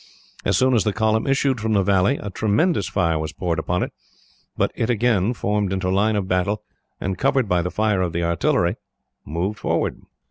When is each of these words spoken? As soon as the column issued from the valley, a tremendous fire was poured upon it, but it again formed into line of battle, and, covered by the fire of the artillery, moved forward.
As 0.43 0.57
soon 0.57 0.73
as 0.73 0.83
the 0.83 0.93
column 0.93 1.27
issued 1.27 1.61
from 1.61 1.73
the 1.73 1.83
valley, 1.83 2.17
a 2.19 2.31
tremendous 2.31 2.89
fire 2.89 3.19
was 3.19 3.33
poured 3.33 3.59
upon 3.59 3.83
it, 3.83 3.91
but 4.57 4.71
it 4.73 4.89
again 4.89 5.31
formed 5.35 5.71
into 5.71 5.91
line 5.91 6.15
of 6.15 6.27
battle, 6.27 6.63
and, 6.99 7.19
covered 7.19 7.47
by 7.47 7.61
the 7.61 7.69
fire 7.69 8.01
of 8.01 8.11
the 8.11 8.23
artillery, 8.23 8.77
moved 9.27 9.59
forward. 9.59 10.01